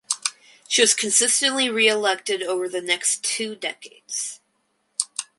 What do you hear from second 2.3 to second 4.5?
over the next two decades.